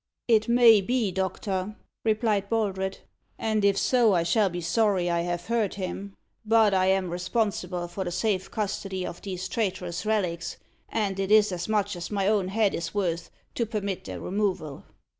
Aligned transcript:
"It 0.27 0.47
may 0.47 0.81
be, 0.81 1.11
doctor," 1.11 1.75
replied 2.03 2.49
Baldred; 2.49 2.97
"and 3.37 3.63
if 3.63 3.77
so 3.77 4.15
I 4.15 4.23
shall 4.23 4.49
be 4.49 4.59
sorry 4.59 5.11
I 5.11 5.21
have 5.21 5.45
hurt 5.45 5.75
him. 5.75 6.15
But 6.43 6.73
I 6.73 6.87
am 6.87 7.11
responsible 7.11 7.87
for 7.87 8.03
the 8.03 8.09
safe 8.11 8.49
custody 8.49 9.05
of 9.05 9.21
these 9.21 9.47
traitorous 9.47 10.03
relics, 10.03 10.57
and 10.89 11.19
it 11.19 11.29
is 11.29 11.51
as 11.51 11.69
much 11.69 11.95
as 11.95 12.09
my 12.09 12.27
own 12.27 12.47
head 12.47 12.73
is 12.73 12.95
worth 12.95 13.29
to 13.53 13.67
permit 13.67 14.05
their 14.05 14.19
removal." 14.19 14.85